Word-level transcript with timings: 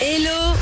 Hello 0.00 0.54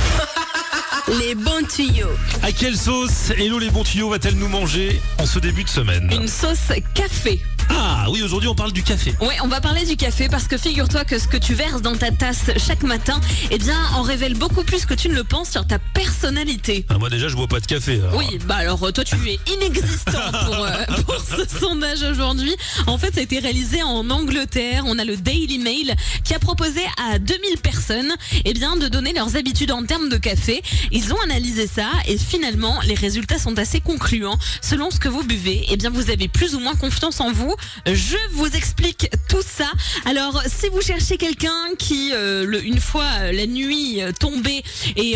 Les 1.20 1.34
bons 1.34 1.66
tuyaux. 1.74 2.10
À 2.42 2.52
quelle 2.52 2.76
sauce 2.76 3.30
Hello 3.36 3.58
les 3.58 3.70
bons 3.70 3.82
tuyaux 3.82 4.10
va-t-elle 4.10 4.36
nous 4.36 4.48
manger 4.48 5.00
en 5.18 5.26
ce 5.26 5.38
début 5.38 5.64
de 5.64 5.68
semaine 5.68 6.08
Une 6.12 6.28
sauce 6.28 6.72
café. 6.94 7.40
Ah 7.74 8.06
oui, 8.10 8.22
aujourd'hui 8.22 8.48
on 8.48 8.54
parle 8.54 8.72
du 8.72 8.82
café. 8.82 9.14
Ouais, 9.20 9.36
on 9.42 9.48
va 9.48 9.60
parler 9.60 9.84
du 9.86 9.96
café 9.96 10.28
parce 10.28 10.46
que 10.48 10.58
figure-toi 10.58 11.04
que 11.04 11.18
ce 11.18 11.26
que 11.26 11.36
tu 11.36 11.54
verses 11.54 11.82
dans 11.82 11.96
ta 11.96 12.10
tasse 12.10 12.50
chaque 12.58 12.82
matin, 12.82 13.20
eh 13.50 13.58
bien, 13.58 13.76
en 13.94 14.02
révèle 14.02 14.34
beaucoup 14.34 14.62
plus 14.62 14.84
que 14.86 14.94
tu 14.94 15.08
ne 15.08 15.14
le 15.14 15.24
penses 15.24 15.50
sur 15.50 15.66
ta 15.66 15.78
personnalité. 15.78 16.84
Ah, 16.88 16.98
moi 16.98 17.08
déjà 17.10 17.28
je 17.28 17.36
bois 17.36 17.46
pas 17.48 17.60
de 17.60 17.66
café. 17.66 18.00
alors. 18.00 18.16
Oui, 18.16 18.38
bah 18.46 18.56
alors 18.56 18.92
toi 18.92 19.04
tu 19.04 19.16
es 19.28 19.38
inexistant 19.54 20.30
pour, 20.44 20.54
euh, 20.54 20.84
pour 21.06 21.20
ce 21.20 21.58
sondage 21.58 22.02
aujourd'hui. 22.02 22.54
En 22.86 22.98
fait, 22.98 23.14
ça 23.14 23.20
a 23.20 23.22
été 23.22 23.38
réalisé 23.38 23.82
en 23.82 24.08
Angleterre. 24.10 24.84
On 24.86 24.98
a 24.98 25.04
le 25.04 25.16
Daily 25.16 25.58
Mail 25.58 25.94
qui 26.24 26.34
a 26.34 26.38
proposé 26.38 26.80
à 27.10 27.18
2000 27.18 27.58
personnes 27.58 28.12
eh 28.44 28.52
bien, 28.52 28.76
de 28.76 28.88
donner 28.88 29.12
leurs 29.12 29.36
habitudes 29.36 29.70
en 29.70 29.84
termes 29.84 30.08
de 30.08 30.16
café. 30.16 30.62
Ils 30.90 31.12
ont 31.12 31.20
analysé 31.24 31.66
ça 31.66 31.88
et 32.06 32.18
finalement 32.18 32.80
les 32.86 32.94
résultats 32.94 33.38
sont 33.38 33.58
assez 33.58 33.80
concluants. 33.80 34.38
Selon 34.60 34.90
ce 34.90 34.98
que 34.98 35.08
vous 35.08 35.22
buvez, 35.22 35.64
eh 35.70 35.76
bien, 35.76 35.90
vous 35.90 36.10
avez 36.10 36.28
plus 36.28 36.54
ou 36.54 36.60
moins 36.60 36.74
confiance 36.74 37.20
en 37.20 37.32
vous. 37.32 37.54
Je 37.86 38.16
vous 38.32 38.46
explique 38.46 39.08
tout 39.28 39.42
ça. 39.44 39.70
Alors, 40.04 40.42
si 40.46 40.68
vous 40.68 40.80
cherchez 40.80 41.16
quelqu'un 41.16 41.50
qui, 41.78 42.12
euh, 42.12 42.44
le- 42.46 42.64
une 42.64 42.80
fois 42.80 43.06
euh, 43.20 43.32
la 43.32 43.46
nuit 43.46 44.00
euh, 44.02 44.12
tombée 44.12 44.62
et 44.96 45.12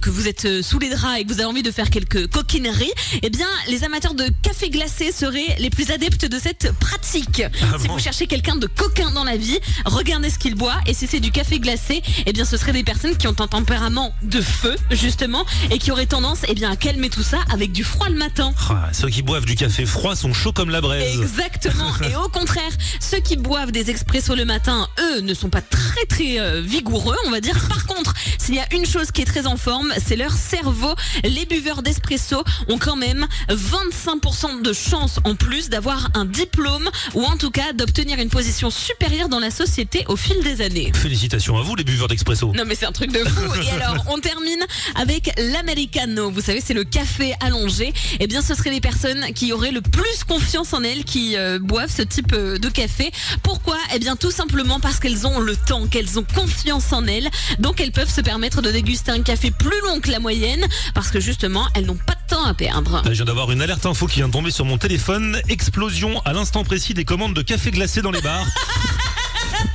que 0.00 0.10
vous 0.10 0.28
êtes 0.28 0.62
sous 0.62 0.78
les 0.78 0.88
draps 0.90 1.18
et 1.20 1.24
que 1.24 1.28
vous 1.32 1.40
avez 1.40 1.44
envie 1.48 1.62
de 1.62 1.70
faire 1.70 1.90
quelques 1.90 2.26
coquineries, 2.28 2.90
eh 3.22 3.30
bien, 3.30 3.46
les 3.68 3.84
amateurs 3.84 4.14
de 4.14 4.28
café 4.42 4.70
glacé 4.70 5.12
seraient 5.12 5.56
les 5.58 5.70
plus 5.70 5.90
adeptes 5.90 6.24
de 6.26 6.38
cette 6.38 6.72
pratique. 6.78 7.42
si 7.80 7.86
bon 7.88 7.94
vous 7.94 7.98
cherchez 8.02 8.26
quelqu'un 8.26 8.56
de 8.56 8.66
coquin 8.66 9.10
dans 9.10 9.24
la 9.24 9.36
vie, 9.36 9.58
regardez 9.84 10.30
ce 10.30 10.38
qu'il 10.38 10.54
boit. 10.54 10.76
Et 10.86 10.94
si 10.94 11.06
c'est 11.06 11.20
du 11.20 11.30
café 11.30 11.58
glacé, 11.60 12.02
eh 12.26 12.32
bien, 12.32 12.44
ce 12.44 12.56
seraient 12.56 12.72
des 12.72 12.84
personnes 12.84 13.16
qui 13.16 13.26
ont 13.28 13.36
un 13.40 13.46
tempérament 13.46 14.12
de 14.22 14.40
feu, 14.40 14.74
justement, 14.90 15.44
et 15.70 15.78
qui 15.78 15.90
auraient 15.90 16.06
tendance, 16.06 16.40
eh 16.48 16.54
bien, 16.54 16.70
à 16.70 16.76
calmer 16.76 17.08
tout 17.10 17.22
ça 17.22 17.38
avec 17.52 17.72
du 17.72 17.84
froid 17.84 18.08
le 18.08 18.16
matin. 18.16 18.52
Ah, 18.70 18.90
ceux 18.92 19.08
qui 19.08 19.22
boivent 19.22 19.44
du 19.46 19.54
café 19.54 19.86
froid 19.86 20.16
sont 20.16 20.32
chauds 20.32 20.52
comme 20.52 20.70
la 20.70 20.80
braise. 20.80 21.18
Exactement. 21.20 21.85
Et 22.08 22.16
au 22.16 22.28
contraire, 22.28 22.72
ceux 23.00 23.20
qui 23.20 23.36
boivent 23.36 23.72
des 23.72 23.90
expressos 23.90 24.34
le 24.34 24.44
matin, 24.44 24.88
eux, 25.00 25.20
ne 25.20 25.34
sont 25.34 25.50
pas 25.50 25.62
très 25.62 26.04
très 26.06 26.38
euh, 26.38 26.60
vigoureux, 26.60 27.16
on 27.26 27.30
va 27.30 27.40
dire. 27.40 27.56
Par 27.68 27.86
contre, 27.86 28.14
s'il 28.38 28.54
y 28.54 28.60
a 28.60 28.66
une 28.74 28.86
chose 28.86 29.10
qui 29.10 29.22
est 29.22 29.26
très 29.26 29.46
en 29.46 29.56
forme, 29.56 29.92
c'est 30.04 30.16
leur 30.16 30.32
cerveau. 30.32 30.94
Les 31.24 31.46
buveurs 31.46 31.82
d'espresso 31.82 32.42
ont 32.68 32.78
quand 32.78 32.96
même 32.96 33.26
25% 33.48 34.62
de 34.62 34.72
chance 34.72 35.18
en 35.24 35.34
plus 35.34 35.68
d'avoir 35.68 36.10
un 36.14 36.24
diplôme 36.24 36.88
ou 37.14 37.24
en 37.24 37.36
tout 37.36 37.50
cas 37.50 37.72
d'obtenir 37.72 38.18
une 38.18 38.30
position 38.30 38.70
supérieure 38.70 39.28
dans 39.28 39.40
la 39.40 39.50
société 39.50 40.04
au 40.08 40.16
fil 40.16 40.42
des 40.42 40.62
années. 40.62 40.92
Félicitations 40.94 41.56
à 41.58 41.62
vous 41.62 41.74
les 41.74 41.84
buveurs 41.84 42.08
d'expresso. 42.08 42.52
Non 42.54 42.64
mais 42.66 42.74
c'est 42.74 42.86
un 42.86 42.92
truc 42.92 43.12
de 43.12 43.24
fou. 43.24 43.52
Et 43.62 43.70
alors, 43.82 44.04
on 44.08 44.18
termine 44.18 44.64
avec 44.94 45.32
l'americano. 45.38 46.30
Vous 46.30 46.40
savez, 46.40 46.60
c'est 46.64 46.74
le 46.74 46.84
café 46.84 47.34
allongé. 47.40 47.92
Eh 48.20 48.26
bien, 48.26 48.42
ce 48.42 48.54
seraient 48.54 48.70
les 48.70 48.80
personnes 48.80 49.32
qui 49.34 49.52
auraient 49.52 49.72
le 49.72 49.80
plus 49.80 50.24
confiance 50.26 50.72
en 50.72 50.82
elles 50.82 51.04
qui 51.04 51.36
euh, 51.36 51.58
boivent 51.66 51.92
ce 51.94 52.02
type 52.02 52.32
euh, 52.32 52.58
de 52.58 52.68
café. 52.68 53.10
Pourquoi? 53.42 53.76
Eh 53.94 53.98
bien, 53.98 54.16
tout 54.16 54.30
simplement 54.30 54.80
parce 54.80 54.98
qu'elles 54.98 55.26
ont 55.26 55.40
le 55.40 55.56
temps, 55.56 55.86
qu'elles 55.86 56.18
ont 56.18 56.24
confiance 56.34 56.92
en 56.92 57.06
elles. 57.06 57.28
Donc, 57.58 57.80
elles 57.80 57.92
peuvent 57.92 58.12
se 58.12 58.20
permettre 58.20 58.62
de 58.62 58.70
déguster 58.70 59.10
un 59.10 59.22
café 59.22 59.50
plus 59.50 59.80
long 59.86 60.00
que 60.00 60.10
la 60.10 60.20
moyenne 60.20 60.64
parce 60.94 61.10
que 61.10 61.20
justement, 61.20 61.66
elles 61.74 61.86
n'ont 61.86 61.96
pas 61.96 62.14
de 62.14 62.34
temps 62.34 62.44
à 62.44 62.54
perdre. 62.54 63.02
Je 63.06 63.10
viens 63.10 63.24
d'avoir 63.24 63.50
une 63.52 63.60
alerte 63.62 63.86
info 63.86 64.06
qui 64.06 64.16
vient 64.16 64.28
de 64.28 64.32
tomber 64.32 64.50
sur 64.50 64.64
mon 64.64 64.78
téléphone. 64.78 65.40
Explosion 65.48 66.20
à 66.24 66.32
l'instant 66.32 66.64
précis 66.64 66.94
des 66.94 67.04
commandes 67.04 67.34
de 67.34 67.42
café 67.42 67.70
glacé 67.70 68.02
dans 68.02 68.10
les 68.10 68.20
bars. 68.22 68.46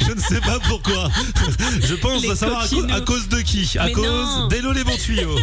Je 0.08 0.12
ne 0.14 0.19
sais 0.19 0.42
pas 0.42 0.59
pourquoi. 0.59 1.09
Je 1.84 1.95
pense 1.95 2.22
Les 2.22 2.31
à 2.31 2.36
savoir 2.36 2.64
à, 2.92 3.02
cause 3.02 3.28
de 3.30 3.39
qui? 3.42 3.78
À 3.78 3.86
Mais 3.86 3.92
cause 3.92 4.47
d'Hello 4.50 4.72
les 4.72 4.84
bons 4.84 4.97
tuyaux. 4.97 5.38